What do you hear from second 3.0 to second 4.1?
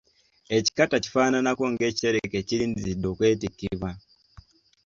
okwetikkibwa.